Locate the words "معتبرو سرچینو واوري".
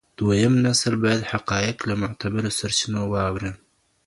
2.01-3.51